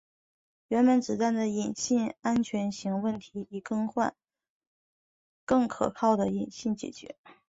[0.69, 4.15] 原本子弹的引信安全型问题以更换
[5.45, 7.15] 更可靠的引信解决。